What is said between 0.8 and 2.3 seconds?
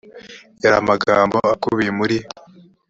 amagambo akubiye muri